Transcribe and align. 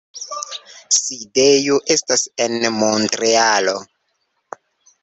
Sidejo 0.99 1.77
estas 1.97 2.25
en 2.47 2.59
Montrealo. 2.81 3.79